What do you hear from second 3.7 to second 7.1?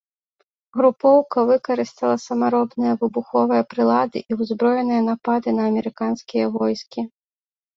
прылады і ўзброеныя напады на амерыканскія войскі.